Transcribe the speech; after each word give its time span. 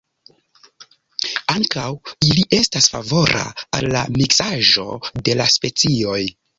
Ankaŭ 1.57 1.85
li 2.31 2.47
estas 2.61 2.89
favora 2.97 3.45
al 3.81 3.93
la 3.95 4.05
miksaĵo 4.19 4.91
de 5.29 5.41
la 5.41 5.53
specioj. 5.61 6.23